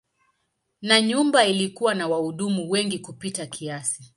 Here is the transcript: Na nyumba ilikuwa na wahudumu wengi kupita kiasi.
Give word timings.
Na 0.81 1.01
nyumba 1.01 1.45
ilikuwa 1.45 1.95
na 1.95 2.07
wahudumu 2.07 2.69
wengi 2.69 2.99
kupita 2.99 3.45
kiasi. 3.45 4.03